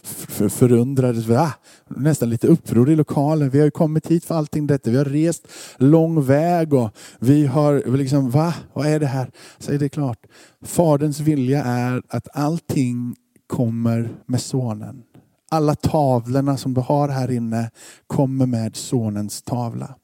För, 0.02 0.48
förundrades, 0.48 1.26
va? 1.26 1.40
Ah, 1.40 1.52
nästan 1.88 2.30
lite 2.30 2.46
uppror 2.46 2.90
i 2.90 2.96
lokalen. 2.96 3.50
Vi 3.50 3.58
har 3.58 3.64
ju 3.64 3.70
kommit 3.70 4.06
hit 4.06 4.24
för 4.24 4.34
allting 4.34 4.66
detta. 4.66 4.90
Vi 4.90 4.96
har 4.96 5.04
rest 5.04 5.48
lång 5.76 6.22
väg 6.22 6.74
och 6.74 6.90
vi 7.18 7.46
har 7.46 7.96
liksom, 7.96 8.30
va? 8.30 8.54
Vad 8.72 8.86
är 8.86 9.00
det 9.00 9.06
här? 9.06 9.30
Säg 9.58 9.78
det 9.78 9.88
klart. 9.88 10.18
Faderns 10.62 11.20
vilja 11.20 11.64
är 11.64 12.02
att 12.08 12.28
allting 12.32 13.16
kommer 13.46 14.08
med 14.26 14.40
sonen. 14.40 15.02
Alla 15.50 15.74
tavlorna 15.74 16.56
som 16.56 16.74
du 16.74 16.80
har 16.80 17.08
här 17.08 17.30
inne 17.30 17.70
kommer 18.06 18.46
med 18.46 18.76
sonens 18.76 19.42
tavla. 19.42 19.94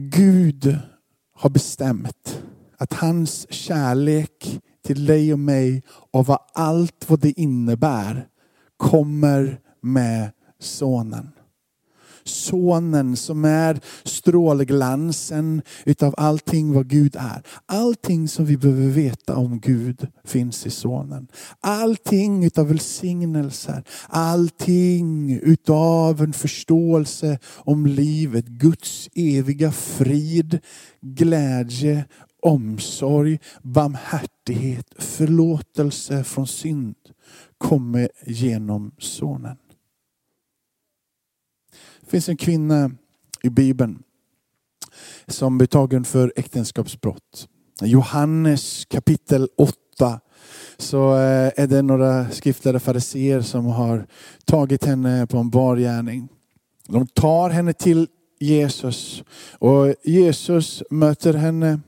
Gud 0.00 0.78
har 1.34 1.50
bestämt 1.50 2.42
att 2.76 2.92
hans 2.92 3.52
kärlek 3.52 4.60
till 4.84 5.06
dig 5.06 5.32
och 5.32 5.38
mig 5.38 5.82
och 5.88 6.26
vad 6.26 6.38
allt 6.54 7.10
vad 7.10 7.20
det 7.20 7.40
innebär 7.40 8.28
kommer 8.76 9.60
med 9.80 10.30
sonen. 10.58 11.30
Sonen 12.28 13.16
som 13.16 13.44
är 13.44 13.80
strålglansen 14.04 15.62
utav 15.84 16.14
allting 16.16 16.72
vad 16.72 16.88
Gud 16.88 17.16
är. 17.16 17.42
Allting 17.66 18.28
som 18.28 18.44
vi 18.44 18.56
behöver 18.56 18.88
veta 18.88 19.36
om 19.36 19.60
Gud 19.60 20.06
finns 20.24 20.66
i 20.66 20.70
Sonen. 20.70 21.28
Allting 21.60 22.44
utav 22.44 22.68
välsignelser, 22.68 23.84
allting 24.08 25.38
utav 25.42 26.22
en 26.22 26.32
förståelse 26.32 27.38
om 27.56 27.86
livet, 27.86 28.46
Guds 28.46 29.08
eviga 29.14 29.72
frid, 29.72 30.58
glädje, 31.00 32.04
omsorg, 32.42 33.38
barmhärtighet, 33.62 34.86
förlåtelse 34.98 36.24
från 36.24 36.46
synd 36.46 36.96
kommer 37.58 38.08
genom 38.26 38.92
Sonen. 38.98 39.56
Det 42.08 42.10
finns 42.10 42.28
en 42.28 42.36
kvinna 42.36 42.90
i 43.42 43.50
Bibeln 43.50 44.02
som 45.26 45.58
blir 45.58 45.68
tagen 45.68 46.04
för 46.04 46.32
äktenskapsbrott. 46.36 47.48
Johannes 47.82 48.84
kapitel 48.84 49.48
8 49.56 50.20
så 50.78 51.14
eh, 51.14 51.52
är 51.56 51.66
det 51.66 51.82
några 51.82 52.30
skriftlärda 52.30 52.80
fariseer 52.80 53.40
som 53.40 53.66
har 53.66 54.06
tagit 54.44 54.84
henne 54.84 55.26
på 55.26 55.38
en 55.38 55.50
bar 55.50 55.76
gärning. 55.76 56.28
De 56.86 57.06
tar 57.06 57.50
henne 57.50 57.72
till 57.72 58.08
Jesus 58.40 59.22
och 59.58 59.94
Jesus 60.04 60.82
möter 60.90 61.34
henne 61.34 61.80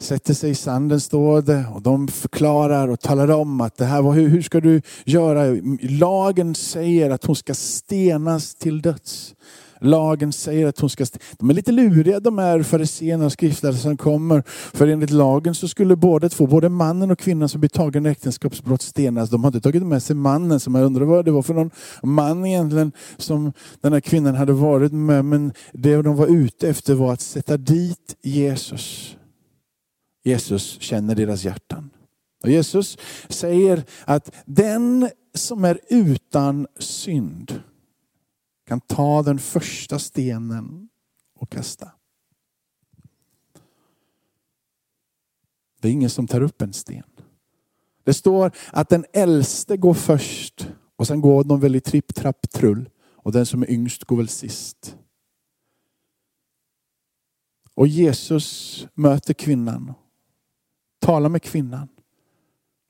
sätter 0.00 0.34
sig 0.34 0.50
i 0.50 0.54
sanden 0.54 1.00
står 1.00 1.42
det 1.42 1.66
och 1.74 1.82
de 1.82 2.08
förklarar 2.08 2.88
och 2.88 3.00
talar 3.00 3.30
om 3.30 3.60
att 3.60 3.76
det 3.76 3.84
här 3.84 4.02
var, 4.02 4.12
hur, 4.12 4.28
hur 4.28 4.42
ska 4.42 4.60
du 4.60 4.82
göra? 5.04 5.60
Lagen 5.80 6.54
säger 6.54 7.10
att 7.10 7.24
hon 7.24 7.36
ska 7.36 7.54
stenas 7.54 8.54
till 8.54 8.82
döds. 8.82 9.34
Lagen 9.80 10.32
säger 10.32 10.66
att 10.66 10.80
hon 10.80 10.90
ska... 10.90 11.06
De 11.32 11.50
är 11.50 11.54
lite 11.54 11.72
luriga 11.72 12.20
de 12.20 12.38
här 12.38 12.62
fariséerna 12.62 13.26
och 13.26 13.32
skriftlärare 13.32 13.76
som 13.76 13.96
kommer. 13.96 14.42
För 14.46 14.86
enligt 14.86 15.10
lagen 15.10 15.54
så 15.54 15.68
skulle 15.68 15.96
båda 15.96 16.28
två, 16.28 16.46
både 16.46 16.68
mannen 16.68 17.10
och 17.10 17.18
kvinnan 17.18 17.48
som 17.48 17.60
blir 17.60 17.68
tagen 17.68 18.06
i 18.06 18.08
äktenskapsbrott 18.08 18.82
stenas. 18.82 19.30
De 19.30 19.44
har 19.44 19.48
inte 19.48 19.60
tagit 19.60 19.82
med 19.82 20.02
sig 20.02 20.16
mannen 20.16 20.60
som 20.60 20.74
jag 20.74 20.84
undrar 20.84 21.04
vad 21.04 21.24
det 21.24 21.30
var 21.30 21.42
för 21.42 21.54
någon 21.54 21.70
man 22.02 22.46
egentligen 22.46 22.92
som 23.16 23.52
den 23.80 23.92
här 23.92 24.00
kvinnan 24.00 24.34
hade 24.34 24.52
varit 24.52 24.92
med. 24.92 25.24
Men 25.24 25.52
det 25.72 26.02
de 26.02 26.16
var 26.16 26.26
ute 26.26 26.68
efter 26.68 26.94
var 26.94 27.12
att 27.12 27.20
sätta 27.20 27.56
dit 27.56 28.16
Jesus. 28.22 29.16
Jesus 30.26 30.80
känner 30.80 31.14
deras 31.14 31.44
hjärtan. 31.44 31.90
Och 32.42 32.50
Jesus 32.50 32.98
säger 33.28 33.84
att 34.04 34.34
den 34.44 35.10
som 35.34 35.64
är 35.64 35.80
utan 35.88 36.66
synd 36.78 37.62
kan 38.66 38.80
ta 38.80 39.22
den 39.22 39.38
första 39.38 39.98
stenen 39.98 40.88
och 41.34 41.50
kasta. 41.50 41.90
Det 45.80 45.88
är 45.88 45.92
ingen 45.92 46.10
som 46.10 46.26
tar 46.26 46.40
upp 46.40 46.62
en 46.62 46.72
sten. 46.72 47.10
Det 48.04 48.14
står 48.14 48.52
att 48.72 48.88
den 48.88 49.04
äldste 49.12 49.76
går 49.76 49.94
först 49.94 50.68
och 50.96 51.06
sen 51.06 51.20
går 51.20 51.44
de 51.44 51.60
väl 51.60 51.76
i 51.76 51.80
tripp, 51.80 52.14
trapp, 52.14 52.50
trull. 52.50 52.90
Och 53.06 53.32
den 53.32 53.46
som 53.46 53.62
är 53.62 53.70
yngst 53.70 54.04
går 54.04 54.16
väl 54.16 54.28
sist. 54.28 54.96
Och 57.74 57.86
Jesus 57.86 58.86
möter 58.94 59.34
kvinnan 59.34 59.94
Tala 61.06 61.28
med 61.28 61.42
kvinnan. 61.42 61.88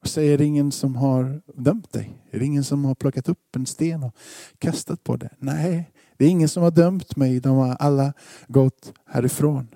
Och 0.03 0.09
säger, 0.09 0.35
är 0.35 0.39
det 0.39 0.45
ingen 0.45 0.73
som 0.73 0.97
har 0.97 1.43
dömt 1.55 1.93
dig? 1.93 2.23
Är 2.31 2.39
det 2.39 2.45
ingen 2.45 2.65
som 2.65 2.85
har 2.85 2.95
plockat 2.95 3.29
upp 3.29 3.57
en 3.57 3.67
sten 3.67 4.03
och 4.03 4.17
kastat 4.59 5.05
på 5.05 5.17
dig? 5.17 5.31
Nej, 5.39 5.91
det 6.17 6.25
är 6.25 6.29
ingen 6.29 6.49
som 6.49 6.63
har 6.63 6.71
dömt 6.71 7.17
mig. 7.17 7.41
De 7.41 7.57
har 7.57 7.75
alla 7.75 8.13
gått 8.49 8.93
härifrån. 9.07 9.69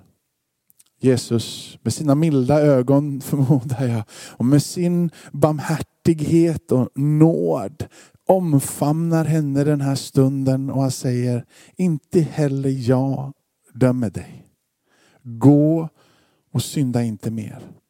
Jesus 0.99 1.77
med 1.81 1.93
sina 1.93 2.15
milda 2.15 2.61
ögon 2.61 3.21
förmodar 3.21 3.85
jag 3.87 4.03
och 4.11 4.45
med 4.45 4.63
sin 4.63 5.11
barmhärtighet 5.31 6.71
och 6.71 6.89
nåd 6.95 7.85
omfamnar 8.27 9.25
henne 9.25 9.63
den 9.63 9.81
här 9.81 9.95
stunden 9.95 10.69
och 10.69 10.81
han 10.81 10.91
säger, 10.91 11.45
inte 11.75 12.21
heller 12.21 12.89
jag 12.89 13.33
dömer 13.73 14.09
dig. 14.09 14.47
Gå 15.23 15.89
och 16.51 16.63
synda 16.63 17.03
inte 17.03 17.31
mer. 17.31 17.80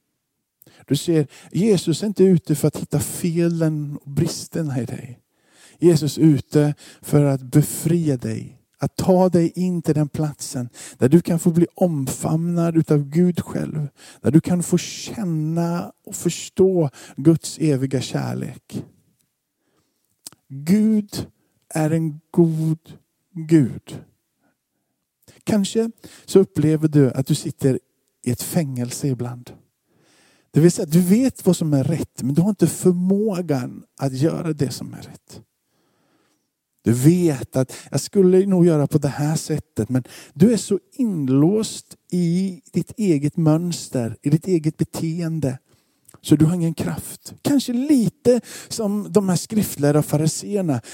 Du 0.91 0.97
ser, 0.97 1.27
Jesus 1.51 2.03
är 2.03 2.07
inte 2.07 2.23
ute 2.23 2.55
för 2.55 2.67
att 2.67 2.77
hitta 2.77 2.99
felen 2.99 3.97
och 3.97 4.11
bristerna 4.11 4.81
i 4.81 4.85
dig. 4.85 5.19
Jesus 5.79 6.17
är 6.17 6.21
ute 6.21 6.73
för 7.01 7.25
att 7.25 7.41
befria 7.41 8.17
dig. 8.17 8.57
Att 8.77 8.95
ta 8.95 9.29
dig 9.29 9.51
in 9.55 9.81
till 9.81 9.95
den 9.95 10.09
platsen 10.09 10.69
där 10.97 11.09
du 11.09 11.21
kan 11.21 11.39
få 11.39 11.51
bli 11.51 11.67
omfamnad 11.75 12.77
utav 12.77 13.09
Gud 13.09 13.39
själv. 13.39 13.87
Där 14.21 14.31
du 14.31 14.41
kan 14.41 14.63
få 14.63 14.77
känna 14.77 15.91
och 16.05 16.15
förstå 16.15 16.89
Guds 17.15 17.57
eviga 17.59 18.01
kärlek. 18.01 18.85
Gud 20.47 21.27
är 21.69 21.91
en 21.91 22.19
god 22.31 22.79
Gud. 23.33 24.03
Kanske 25.43 25.91
så 26.25 26.39
upplever 26.39 26.87
du 26.87 27.11
att 27.11 27.27
du 27.27 27.35
sitter 27.35 27.79
i 28.23 28.31
ett 28.31 28.43
fängelse 28.43 29.07
ibland. 29.07 29.51
Det 30.53 30.59
vill 30.59 30.71
säga, 30.71 30.85
du 30.85 31.01
vet 31.01 31.45
vad 31.45 31.57
som 31.57 31.73
är 31.73 31.83
rätt, 31.83 32.23
men 32.23 32.33
du 32.33 32.41
har 32.41 32.49
inte 32.49 32.67
förmågan 32.67 33.83
att 33.97 34.13
göra 34.13 34.53
det 34.53 34.71
som 34.71 34.93
är 34.93 35.01
rätt. 35.01 35.41
Du 36.83 36.93
vet 36.93 37.55
att 37.55 37.73
jag 37.91 38.01
skulle 38.01 38.45
nog 38.45 38.65
göra 38.65 38.87
på 38.87 38.97
det 38.97 39.07
här 39.07 39.35
sättet, 39.35 39.89
men 39.89 40.03
du 40.33 40.53
är 40.53 40.57
så 40.57 40.79
inlåst 40.93 41.95
i 42.11 42.61
ditt 42.71 42.91
eget 42.97 43.37
mönster, 43.37 44.17
i 44.21 44.29
ditt 44.29 44.47
eget 44.47 44.77
beteende. 44.77 45.57
Så 46.21 46.35
du 46.35 46.45
har 46.45 46.55
ingen 46.55 46.73
kraft. 46.73 47.33
Kanske 47.41 47.73
lite 47.73 48.41
som 48.67 49.07
de 49.11 49.29
här 49.29 49.35
skriftlärda 49.35 49.99
och 49.99 50.05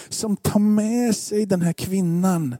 som 0.10 0.38
tar 0.38 0.60
med 0.60 1.16
sig 1.16 1.46
den 1.46 1.62
här 1.62 1.74
kvinnan 1.74 2.56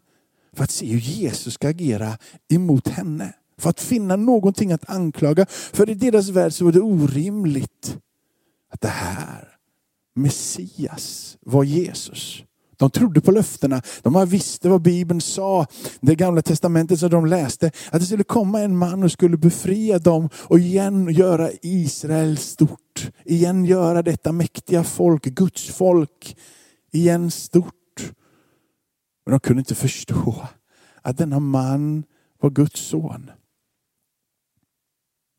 för 0.54 0.64
att 0.64 0.72
se 0.72 0.86
hur 0.86 1.00
Jesus 1.00 1.54
ska 1.54 1.70
agera 1.70 2.18
emot 2.50 2.88
henne. 2.88 3.34
För 3.58 3.70
att 3.70 3.82
finna 3.82 4.16
någonting 4.16 4.72
att 4.72 4.90
anklaga. 4.90 5.46
För 5.50 5.90
i 5.90 5.94
deras 5.94 6.30
värld 6.30 6.54
så 6.54 6.66
var 6.66 6.72
det 6.72 6.82
orimligt 6.82 7.98
att 8.74 8.82
det 8.82 8.88
här 8.88 9.48
Messias 10.16 11.38
var 11.42 11.64
Jesus. 11.64 12.44
De 12.78 12.90
trodde 12.90 13.22
på 13.22 13.32
löftena. 13.32 13.82
De 14.02 14.26
visste 14.26 14.70
vad 14.70 14.82
Bibeln 14.82 15.22
sa. 15.22 15.66
Det 16.00 16.16
gamla 16.16 16.42
testamentet 16.42 17.00
som 17.00 17.10
de 17.10 17.26
läste. 17.26 17.72
Att 17.92 18.00
det 18.00 18.06
skulle 18.06 18.24
komma 18.24 18.62
en 18.62 18.78
man 18.78 19.04
och 19.04 19.12
skulle 19.12 19.38
befria 19.38 20.00
dem 20.00 20.30
och 20.34 20.60
igen 20.60 21.10
göra 21.12 21.50
Israel 21.62 22.38
stort. 22.38 23.12
Igen 23.26 23.66
göra 23.66 24.02
detta 24.02 24.32
mäktiga 24.32 24.84
folk, 24.84 25.24
Guds 25.24 25.70
folk, 25.70 26.38
igen 26.92 27.32
stort. 27.32 27.74
Men 29.26 29.32
de 29.32 29.40
kunde 29.40 29.60
inte 29.60 29.76
förstå 29.76 30.48
att 31.02 31.18
denna 31.18 31.40
man 31.40 32.04
var 32.42 32.50
Guds 32.50 32.80
son. 32.80 33.32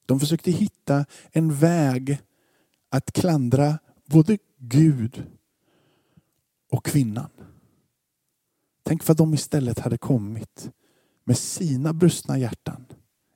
De 0.08 0.20
försökte 0.20 0.50
hitta 0.50 1.04
en 1.32 1.54
väg 1.54 2.18
att 2.90 3.12
klandra 3.12 3.78
både 4.06 4.38
Gud 4.58 5.22
och 6.70 6.84
kvinnan. 6.84 7.30
Tänk 8.82 9.08
vad 9.08 9.16
de 9.16 9.34
istället 9.34 9.78
hade 9.78 9.98
kommit 9.98 10.70
med 11.24 11.38
sina 11.38 11.92
brustna 11.92 12.38
hjärtan. 12.38 12.84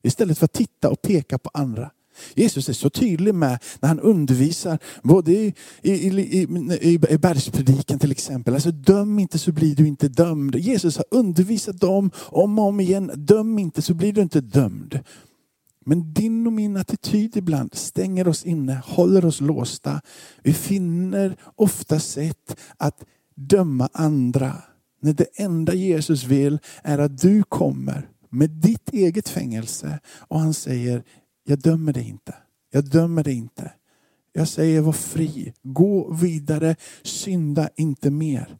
Istället 0.02 0.38
för 0.38 0.44
att 0.44 0.52
titta 0.52 0.90
och 0.90 1.02
peka 1.02 1.38
på 1.38 1.50
andra. 1.54 1.90
Jesus 2.34 2.68
är 2.68 2.72
så 2.72 2.90
tydlig 2.90 3.34
med 3.34 3.58
när 3.80 3.88
han 3.88 4.00
undervisar, 4.00 4.78
både 5.02 5.32
i, 5.32 5.54
i, 5.82 5.92
i, 5.92 6.42
i, 6.80 7.00
i 7.08 7.18
bergspredikan 7.18 7.98
till 7.98 8.10
exempel. 8.10 8.54
Alltså 8.54 8.70
döm 8.70 9.18
inte 9.18 9.38
så 9.38 9.52
blir 9.52 9.76
du 9.76 9.86
inte 9.86 10.08
dömd. 10.08 10.56
Jesus 10.56 10.96
har 10.96 11.06
undervisat 11.10 11.80
dem 11.80 12.10
om 12.16 12.58
och 12.58 12.64
om 12.64 12.80
igen. 12.80 13.10
Döm 13.14 13.58
inte 13.58 13.82
så 13.82 13.94
blir 13.94 14.12
du 14.12 14.22
inte 14.22 14.40
dömd. 14.40 15.00
Men 15.84 16.12
din 16.12 16.46
och 16.46 16.52
min 16.52 16.76
attityd 16.76 17.36
ibland 17.36 17.74
stänger 17.74 18.28
oss 18.28 18.44
inne, 18.44 18.82
håller 18.84 19.24
oss 19.24 19.40
låsta. 19.40 20.00
Vi 20.42 20.52
finner 20.52 21.36
ofta 21.56 22.00
sätt 22.00 22.56
att 22.76 23.04
döma 23.34 23.88
andra. 23.92 24.56
När 25.00 25.12
det 25.12 25.26
enda 25.34 25.74
Jesus 25.74 26.24
vill 26.24 26.58
är 26.82 26.98
att 26.98 27.18
du 27.18 27.42
kommer 27.42 28.08
med 28.30 28.50
ditt 28.50 28.92
eget 28.92 29.28
fängelse 29.28 29.98
och 30.18 30.40
han 30.40 30.54
säger, 30.54 31.04
jag 31.44 31.58
dömer 31.58 31.92
dig 31.92 32.08
inte. 32.08 32.34
Jag 32.70 32.90
dömer 32.90 33.24
dig 33.24 33.34
inte. 33.34 33.72
Jag 34.32 34.48
säger 34.48 34.80
var 34.80 34.92
fri, 34.92 35.52
gå 35.62 36.12
vidare, 36.12 36.76
synda 37.02 37.68
inte 37.76 38.10
mer. 38.10 38.58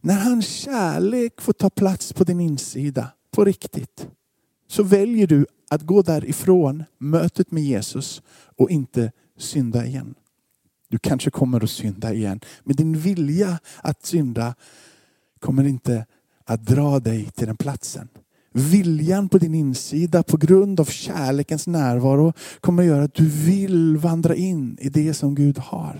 När 0.00 0.14
hans 0.14 0.46
kärlek 0.46 1.40
får 1.40 1.52
ta 1.52 1.70
plats 1.70 2.12
på 2.12 2.24
din 2.24 2.40
insida, 2.40 3.08
på 3.30 3.44
riktigt, 3.44 4.08
så 4.68 4.82
väljer 4.82 5.26
du 5.26 5.46
att 5.70 5.82
gå 5.82 6.02
därifrån 6.02 6.84
mötet 6.98 7.50
med 7.50 7.62
Jesus 7.62 8.22
och 8.56 8.70
inte 8.70 9.12
synda 9.38 9.86
igen. 9.86 10.14
Du 10.88 10.98
kanske 10.98 11.30
kommer 11.30 11.64
att 11.64 11.70
synda 11.70 12.12
igen, 12.12 12.40
men 12.64 12.76
din 12.76 12.98
vilja 12.98 13.58
att 13.82 14.06
synda 14.06 14.54
kommer 15.40 15.64
inte 15.64 16.06
att 16.44 16.66
dra 16.66 17.00
dig 17.00 17.24
till 17.24 17.46
den 17.46 17.56
platsen. 17.56 18.08
Viljan 18.52 19.28
på 19.28 19.38
din 19.38 19.54
insida 19.54 20.22
på 20.22 20.36
grund 20.36 20.80
av 20.80 20.84
kärlekens 20.84 21.66
närvaro 21.66 22.32
kommer 22.60 22.82
att 22.82 22.88
göra 22.88 23.02
att 23.02 23.14
du 23.14 23.28
vill 23.28 23.96
vandra 23.96 24.34
in 24.34 24.78
i 24.80 24.88
det 24.88 25.14
som 25.14 25.34
Gud 25.34 25.58
har. 25.58 25.96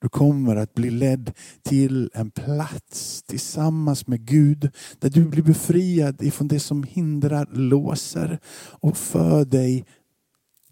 Du 0.00 0.08
kommer 0.08 0.56
att 0.56 0.74
bli 0.74 0.90
ledd 0.90 1.32
till 1.62 2.10
en 2.14 2.30
plats 2.30 3.22
tillsammans 3.22 4.06
med 4.06 4.26
Gud 4.26 4.70
där 4.98 5.10
du 5.10 5.24
blir 5.24 5.42
befriad 5.42 6.22
ifrån 6.22 6.48
det 6.48 6.60
som 6.60 6.82
hindrar, 6.82 7.48
låser 7.52 8.38
och 8.80 8.96
för 8.96 9.44
dig 9.44 9.84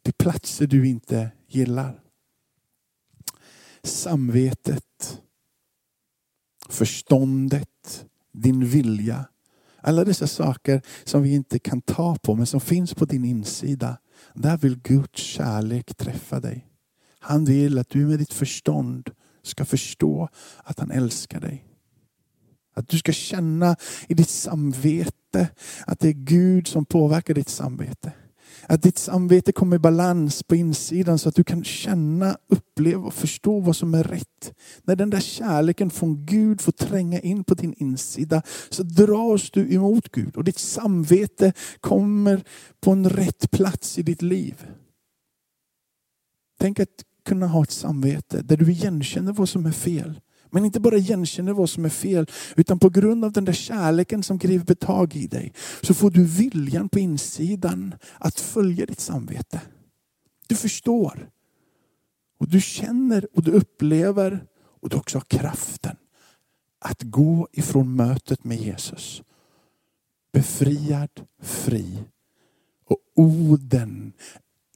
till 0.02 0.14
platser 0.14 0.66
du 0.66 0.88
inte 0.88 1.30
gillar. 1.48 2.00
Samvetet, 3.82 5.20
förståndet, 6.68 8.06
din 8.32 8.66
vilja. 8.66 9.24
Alla 9.80 10.04
dessa 10.04 10.26
saker 10.26 10.82
som 11.04 11.22
vi 11.22 11.34
inte 11.34 11.58
kan 11.58 11.80
ta 11.80 12.16
på 12.16 12.34
men 12.34 12.46
som 12.46 12.60
finns 12.60 12.94
på 12.94 13.04
din 13.04 13.24
insida. 13.24 13.98
Där 14.34 14.56
vill 14.56 14.78
Guds 14.78 15.20
kärlek 15.20 15.94
träffa 15.96 16.40
dig. 16.40 16.66
Han 17.18 17.44
vill 17.44 17.78
att 17.78 17.90
du 17.90 18.06
med 18.06 18.18
ditt 18.18 18.32
förstånd 18.32 19.10
ska 19.42 19.64
förstå 19.64 20.28
att 20.64 20.78
han 20.78 20.90
älskar 20.90 21.40
dig. 21.40 21.64
Att 22.74 22.88
du 22.88 22.98
ska 22.98 23.12
känna 23.12 23.76
i 24.08 24.14
ditt 24.14 24.28
samvete 24.28 25.48
att 25.86 26.00
det 26.00 26.08
är 26.08 26.12
Gud 26.12 26.68
som 26.68 26.84
påverkar 26.84 27.34
ditt 27.34 27.48
samvete. 27.48 28.12
Att 28.66 28.82
ditt 28.82 28.98
samvete 28.98 29.52
kommer 29.52 29.76
i 29.76 29.78
balans 29.78 30.42
på 30.42 30.56
insidan 30.56 31.18
så 31.18 31.28
att 31.28 31.34
du 31.34 31.44
kan 31.44 31.64
känna, 31.64 32.36
uppleva 32.48 33.06
och 33.06 33.14
förstå 33.14 33.60
vad 33.60 33.76
som 33.76 33.94
är 33.94 34.04
rätt. 34.04 34.52
När 34.82 34.96
den 34.96 35.10
där 35.10 35.20
kärleken 35.20 35.90
från 35.90 36.26
Gud 36.26 36.60
får 36.60 36.72
tränga 36.72 37.20
in 37.20 37.44
på 37.44 37.54
din 37.54 37.74
insida 37.76 38.42
så 38.70 38.82
dras 38.82 39.50
du 39.50 39.74
emot 39.74 40.12
Gud 40.12 40.36
och 40.36 40.44
ditt 40.44 40.58
samvete 40.58 41.52
kommer 41.80 42.44
på 42.80 42.90
en 42.90 43.10
rätt 43.10 43.50
plats 43.50 43.98
i 43.98 44.02
ditt 44.02 44.22
liv. 44.22 44.66
Tänk 46.58 46.80
att 46.80 47.04
kunna 47.24 47.46
ha 47.46 47.62
ett 47.62 47.70
samvete 47.70 48.42
där 48.42 48.56
du 48.56 48.70
igenkänner 48.70 49.32
vad 49.32 49.48
som 49.48 49.66
är 49.66 49.72
fel. 49.72 50.20
Men 50.50 50.64
inte 50.64 50.80
bara 50.80 50.96
igenkänner 50.96 51.52
vad 51.52 51.70
som 51.70 51.84
är 51.84 51.88
fel, 51.88 52.26
utan 52.56 52.78
på 52.78 52.90
grund 52.90 53.24
av 53.24 53.32
den 53.32 53.44
där 53.44 53.52
kärleken 53.52 54.22
som 54.22 54.38
griper 54.38 54.74
tag 54.74 55.16
i 55.16 55.26
dig, 55.26 55.52
så 55.82 55.94
får 55.94 56.10
du 56.10 56.24
viljan 56.24 56.88
på 56.88 56.98
insidan 56.98 57.94
att 58.18 58.40
följa 58.40 58.86
ditt 58.86 59.00
samvete. 59.00 59.60
Du 60.46 60.54
förstår. 60.54 61.30
Och 62.38 62.48
du 62.48 62.60
känner 62.60 63.26
och 63.36 63.42
du 63.42 63.50
upplever 63.50 64.46
och 64.80 64.88
du 64.88 64.96
också 64.96 65.18
har 65.18 65.24
kraften 65.24 65.96
att 66.78 67.02
gå 67.02 67.48
ifrån 67.52 67.96
mötet 67.96 68.44
med 68.44 68.58
Jesus. 68.58 69.22
Befriad, 70.32 71.10
fri. 71.42 72.04
Och 72.84 72.98
orden 73.14 74.12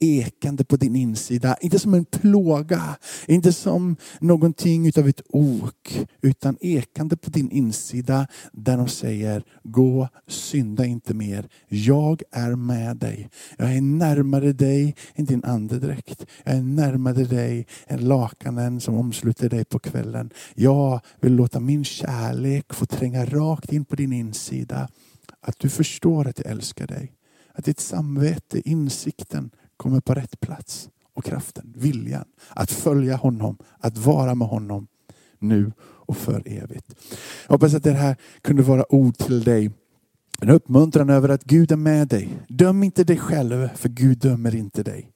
ekande 0.01 0.63
på 0.63 0.75
din 0.75 0.95
insida. 0.95 1.55
Inte 1.61 1.79
som 1.79 1.93
en 1.93 2.05
plåga, 2.05 2.97
inte 3.27 3.53
som 3.53 3.95
någonting 4.19 4.87
utav 4.87 5.07
ett 5.07 5.21
ok, 5.29 6.07
utan 6.21 6.57
ekande 6.61 7.17
på 7.17 7.29
din 7.29 7.51
insida 7.51 8.27
där 8.51 8.77
de 8.77 8.87
säger, 8.87 9.43
gå, 9.63 10.07
synda 10.27 10.85
inte 10.85 11.13
mer. 11.13 11.47
Jag 11.67 12.21
är 12.31 12.55
med 12.55 12.97
dig. 12.97 13.29
Jag 13.57 13.75
är 13.75 13.81
närmare 13.81 14.53
dig 14.53 14.95
än 15.15 15.25
din 15.25 15.43
andedräkt. 15.43 16.25
Jag 16.43 16.55
är 16.55 16.61
närmare 16.61 17.23
dig 17.23 17.67
än 17.87 18.07
lakanen 18.07 18.81
som 18.81 18.95
omsluter 18.95 19.49
dig 19.49 19.65
på 19.65 19.79
kvällen. 19.79 20.29
Jag 20.55 21.01
vill 21.21 21.35
låta 21.35 21.59
min 21.59 21.83
kärlek 21.83 22.73
få 22.73 22.85
tränga 22.85 23.25
rakt 23.25 23.73
in 23.73 23.85
på 23.85 23.95
din 23.95 24.13
insida. 24.13 24.87
Att 25.41 25.59
du 25.59 25.69
förstår 25.69 26.27
att 26.27 26.39
jag 26.39 26.51
älskar 26.51 26.87
dig. 26.87 27.11
Att 27.53 27.65
ditt 27.65 27.79
samvete, 27.79 28.69
insikten 28.69 29.49
kommer 29.81 29.99
på 29.99 30.13
rätt 30.13 30.39
plats. 30.39 30.89
Och 31.13 31.25
kraften, 31.25 31.73
viljan 31.77 32.25
att 32.49 32.71
följa 32.71 33.15
honom, 33.15 33.57
att 33.79 33.97
vara 33.97 34.35
med 34.35 34.47
honom 34.47 34.87
nu 35.39 35.71
och 35.81 36.17
för 36.17 36.43
evigt. 36.45 36.95
Jag 37.47 37.53
hoppas 37.53 37.73
att 37.73 37.83
det 37.83 37.91
här 37.91 38.15
kunde 38.41 38.63
vara 38.63 38.93
ord 38.93 39.17
till 39.17 39.43
dig. 39.43 39.71
En 40.41 40.49
uppmuntran 40.49 41.09
över 41.09 41.29
att 41.29 41.43
Gud 41.43 41.71
är 41.71 41.75
med 41.75 42.07
dig. 42.07 42.29
Döm 42.47 42.83
inte 42.83 43.03
dig 43.03 43.17
själv, 43.17 43.69
för 43.75 43.89
Gud 43.89 44.17
dömer 44.17 44.55
inte 44.55 44.83
dig. 44.83 45.11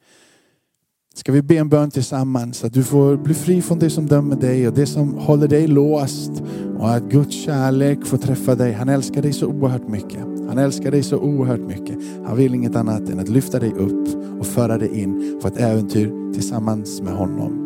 Ska 1.15 1.31
vi 1.31 1.41
be 1.41 1.57
en 1.57 1.69
bön 1.69 1.91
tillsammans 1.91 2.63
att 2.63 2.73
du 2.73 2.83
får 2.83 3.17
bli 3.17 3.33
fri 3.33 3.61
från 3.61 3.79
det 3.79 3.89
som 3.89 4.05
dömer 4.05 4.35
dig 4.35 4.67
och 4.67 4.73
det 4.73 4.85
som 4.85 5.13
håller 5.13 5.47
dig 5.47 5.67
låst. 5.67 6.31
Och 6.77 6.93
att 6.93 7.03
Guds 7.03 7.35
kärlek 7.35 8.05
får 8.05 8.17
träffa 8.17 8.55
dig. 8.55 8.73
Han 8.73 8.89
älskar 8.89 9.21
dig 9.21 9.33
så 9.33 9.47
oerhört 9.47 9.87
mycket. 9.87 10.34
Han 10.47 10.57
älskar 10.57 10.91
dig 10.91 11.03
så 11.03 11.17
oerhört 11.17 11.59
mycket. 11.59 11.97
Han 12.25 12.37
vill 12.37 12.55
inget 12.55 12.75
annat 12.75 13.09
än 13.09 13.19
att 13.19 13.29
lyfta 13.29 13.59
dig 13.59 13.71
upp 13.71 14.07
och 14.39 14.45
föra 14.45 14.77
dig 14.77 15.01
in 15.01 15.39
på 15.41 15.47
ett 15.47 15.57
äventyr 15.57 16.33
tillsammans 16.33 17.01
med 17.01 17.13
honom. 17.13 17.61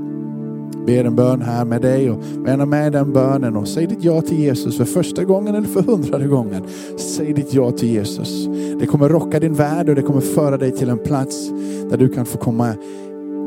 Ber 0.85 1.05
en 1.05 1.15
bön 1.15 1.41
här 1.41 1.65
med 1.65 1.81
dig 1.81 2.11
och 2.11 2.23
gärna 2.47 2.65
med 2.65 2.91
den 2.91 3.13
bönen 3.13 3.55
och 3.55 3.67
säg 3.67 3.87
ditt 3.87 4.03
ja 4.03 4.21
till 4.21 4.39
Jesus 4.39 4.77
för 4.77 4.85
första 4.85 5.23
gången 5.23 5.55
eller 5.55 5.67
för 5.67 5.81
hundrade 5.81 6.27
gången. 6.27 6.63
Säg 6.97 7.33
ditt 7.33 7.53
ja 7.53 7.71
till 7.71 7.89
Jesus. 7.89 8.47
Det 8.79 8.85
kommer 8.85 9.09
rocka 9.09 9.39
din 9.39 9.53
värld 9.53 9.89
och 9.89 9.95
det 9.95 10.01
kommer 10.01 10.21
föra 10.21 10.57
dig 10.57 10.71
till 10.71 10.89
en 10.89 10.97
plats 10.97 11.49
där 11.89 11.97
du 11.97 12.09
kan 12.09 12.25
få 12.25 12.37
komma, 12.37 12.73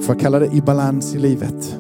får 0.01 0.15
kalla 0.15 0.39
det 0.39 0.53
i 0.53 0.61
balans 0.61 1.15
i 1.15 1.19
livet. 1.19 1.77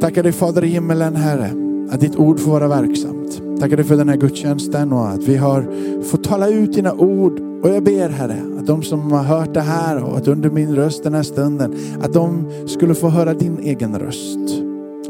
Tackar 0.00 0.22
dig 0.22 0.32
Fader 0.32 0.64
i 0.64 0.68
himmelen 0.68 1.16
Herre, 1.16 1.50
att 1.90 2.00
ditt 2.00 2.16
ord 2.16 2.40
får 2.40 2.50
vara 2.50 2.68
verksamt. 2.68 3.23
Tackar 3.64 3.76
dig 3.76 3.86
för 3.86 3.96
den 3.96 4.08
här 4.08 4.16
gudstjänsten 4.16 4.92
och 4.92 5.08
att 5.08 5.22
vi 5.22 5.36
har 5.36 5.68
fått 6.02 6.24
tala 6.24 6.48
ut 6.48 6.72
dina 6.72 6.92
ord. 6.92 7.40
Och 7.62 7.68
jag 7.68 7.84
ber 7.84 8.08
Herre, 8.08 8.36
att 8.58 8.66
de 8.66 8.82
som 8.82 9.12
har 9.12 9.22
hört 9.22 9.54
det 9.54 9.60
här 9.60 10.04
och 10.04 10.16
att 10.16 10.28
under 10.28 10.50
min 10.50 10.76
röst 10.76 11.04
den 11.04 11.14
här 11.14 11.22
stunden, 11.22 11.74
att 12.02 12.12
de 12.12 12.50
skulle 12.66 12.94
få 12.94 13.08
höra 13.08 13.34
din 13.34 13.58
egen 13.58 13.98
röst. 13.98 14.62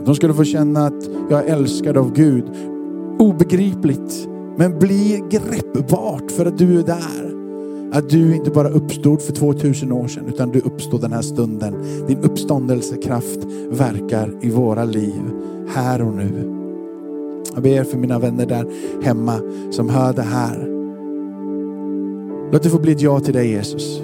De 0.05 0.15
skulle 0.15 0.35
få 0.35 0.45
känna 0.45 0.87
att 0.87 1.09
jag 1.31 1.41
är 1.41 1.55
älskad 1.55 1.97
av 1.97 2.13
Gud. 2.13 2.45
Obegripligt, 3.19 4.29
men 4.57 4.79
bli 4.79 5.23
greppbart 5.31 6.31
för 6.31 6.47
att 6.47 6.59
du 6.59 6.79
är 6.79 6.83
där. 6.83 7.35
Att 7.93 8.09
du 8.09 8.37
inte 8.37 8.51
bara 8.51 8.69
uppstod 8.69 9.23
för 9.23 9.33
2000 9.33 9.93
år 9.93 10.09
sedan, 10.09 10.25
utan 10.29 10.51
du 10.51 10.61
uppstod 10.61 11.01
den 11.01 11.13
här 11.13 11.23
stunden. 11.23 11.75
Din 12.07 12.19
uppståndelsekraft 12.19 13.39
verkar 13.71 14.35
i 14.41 14.51
våra 14.51 14.85
liv, 14.85 15.23
här 15.69 16.03
och 16.03 16.15
nu. 16.15 16.54
Jag 17.55 17.63
ber 17.63 17.85
för 17.85 17.99
mina 17.99 18.19
vänner 18.19 18.47
där 18.47 18.67
hemma 19.03 19.41
som 19.71 19.89
hör 19.89 20.13
det 20.13 20.23
här. 20.23 20.69
Låt 22.53 22.63
det 22.63 22.71
få 22.71 22.79
bli 22.79 22.93
ett 22.93 23.01
ja 23.01 23.21
till 23.21 23.35
dig 23.35 23.51
Jesus. 23.51 24.03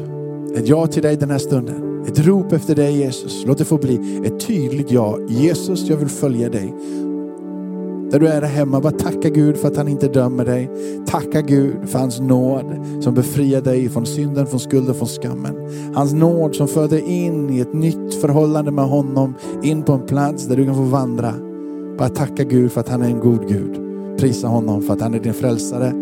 Ett 0.55 0.69
ja 0.69 0.87
till 0.87 1.03
dig 1.03 1.17
den 1.17 1.31
här 1.31 1.39
stunden. 1.39 2.05
Ett 2.07 2.19
rop 2.19 2.53
efter 2.53 2.75
dig 2.75 2.99
Jesus. 2.99 3.45
Låt 3.47 3.59
det 3.59 3.65
få 3.65 3.77
bli 3.77 4.23
ett 4.25 4.47
tydligt 4.47 4.91
ja. 4.91 5.19
Jesus, 5.29 5.89
jag 5.89 5.97
vill 5.97 6.09
följa 6.09 6.49
dig. 6.49 6.75
Där 8.11 8.19
du 8.19 8.29
är 8.29 8.41
där 8.41 8.49
hemma, 8.49 8.81
bara 8.81 8.93
tacka 8.93 9.29
Gud 9.29 9.57
för 9.57 9.69
att 9.69 9.77
han 9.77 9.89
inte 9.89 10.09
dömer 10.09 10.45
dig. 10.45 10.71
Tacka 11.07 11.41
Gud 11.41 11.89
för 11.89 11.99
hans 11.99 12.21
nåd 12.21 12.87
som 13.01 13.15
befriar 13.15 13.61
dig 13.61 13.89
från 13.89 14.07
synden, 14.07 14.47
från 14.47 14.61
skulden, 14.61 14.95
från 14.95 15.09
skammen. 15.09 15.57
Hans 15.95 16.13
nåd 16.13 16.55
som 16.55 16.69
för 16.69 16.89
dig 16.89 17.01
in 17.01 17.51
i 17.51 17.61
ett 17.61 17.75
nytt 17.75 18.15
förhållande 18.15 18.71
med 18.71 18.85
honom, 18.85 19.35
in 19.63 19.83
på 19.83 19.93
en 19.93 20.07
plats 20.07 20.47
där 20.47 20.57
du 20.57 20.65
kan 20.65 20.75
få 20.75 20.83
vandra. 20.83 21.50
Bara 22.01 22.09
tacka 22.09 22.45
Gud 22.45 22.73
för 22.73 22.81
att 22.81 22.89
han 22.89 23.03
är 23.03 23.07
en 23.07 23.21
god 23.21 23.49
Gud. 23.49 23.81
Prisa 24.19 24.49
honom 24.49 24.83
för 24.83 24.93
att 24.93 25.01
han 25.01 25.15
är 25.15 25.21
din 25.21 25.35
frälsare, 25.35 25.93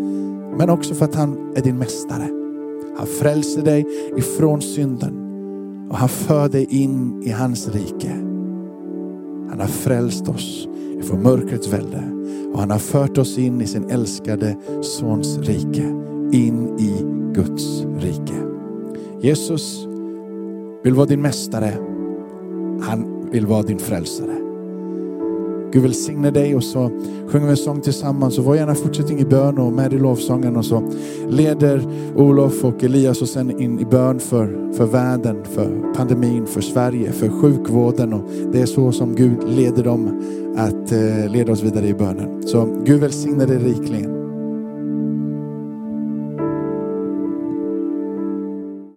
men 0.57 0.69
också 0.69 0.93
för 0.93 1.05
att 1.05 1.15
han 1.15 1.53
är 1.55 1.61
din 1.61 1.77
mästare. 1.77 2.29
Han 2.97 3.07
frälser 3.07 3.61
dig 3.61 3.85
ifrån 4.17 4.61
synden 4.61 5.13
och 5.89 5.97
han 5.97 6.09
för 6.09 6.49
dig 6.49 6.67
in 6.69 7.23
i 7.23 7.31
hans 7.31 7.69
rike. 7.69 8.11
Han 9.49 9.59
har 9.59 9.67
frälst 9.67 10.29
oss 10.29 10.67
ifrån 10.99 11.23
mörkrets 11.23 11.67
välde 11.67 12.03
och 12.53 12.59
han 12.59 12.71
har 12.71 12.79
fört 12.79 13.17
oss 13.17 13.37
in 13.37 13.61
i 13.61 13.67
sin 13.67 13.89
älskade 13.89 14.55
sons 14.81 15.37
rike. 15.37 15.83
In 16.31 16.79
i 16.79 17.05
Guds 17.33 17.85
rike. 17.99 18.35
Jesus 19.21 19.87
vill 20.83 20.93
vara 20.93 21.05
din 21.05 21.21
mästare. 21.21 21.73
Han 22.81 23.29
vill 23.31 23.45
vara 23.45 23.63
din 23.63 23.79
frälsare. 23.79 24.48
Gud 25.71 25.81
välsigne 25.81 26.31
dig 26.31 26.55
och 26.55 26.63
så 26.63 26.91
sjunger 27.27 27.45
vi 27.45 27.51
en 27.51 27.57
sång 27.57 27.81
tillsammans 27.81 28.35
Så 28.35 28.41
var 28.41 28.55
gärna 28.55 28.75
fortsättning 28.75 29.19
i 29.19 29.25
bön 29.25 29.57
och 29.57 29.73
med 29.73 29.93
i 29.93 29.97
lovsången 29.97 30.57
och 30.57 30.65
så 30.65 30.83
leder 31.29 31.87
Olof 32.15 32.63
och 32.63 32.83
Elias 32.83 33.21
och 33.21 33.29
sen 33.29 33.61
in 33.61 33.79
i 33.79 33.85
bön 33.85 34.19
för, 34.19 34.73
för 34.73 34.85
världen, 34.85 35.43
för 35.43 35.93
pandemin, 35.95 36.45
för 36.45 36.61
Sverige, 36.61 37.11
för 37.11 37.29
sjukvården 37.29 38.13
och 38.13 38.21
det 38.51 38.61
är 38.61 38.65
så 38.65 38.91
som 38.91 39.15
Gud 39.15 39.37
leder 39.47 39.83
dem 39.83 40.21
att 40.57 40.91
eh, 40.91 41.31
leda 41.31 41.51
oss 41.51 41.63
vidare 41.63 41.87
i 41.87 41.93
bönen. 41.93 42.47
Så 42.47 42.83
Gud 42.85 42.99
välsigne 42.99 43.45
dig 43.45 43.57
rikligen. 43.57 44.18